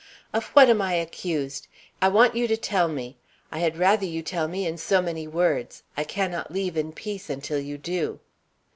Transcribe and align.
"Of 0.33 0.45
what 0.55 0.67
am 0.67 0.81
I 0.81 0.93
accused? 0.93 1.67
I 2.01 2.07
want 2.07 2.35
you 2.35 2.47
to 2.47 2.57
tell 2.57 2.87
me. 2.87 3.17
I 3.51 3.59
had 3.59 3.77
rather 3.77 4.03
you 4.03 4.17
would 4.17 4.25
tell 4.25 4.47
me 4.47 4.65
in 4.65 4.79
so 4.79 4.99
many 4.99 5.27
words. 5.27 5.83
I 5.95 6.03
cannot 6.05 6.49
leave 6.49 6.75
in 6.75 6.91
peace 6.91 7.29
until 7.29 7.59
you 7.59 7.77
do." 7.77 8.19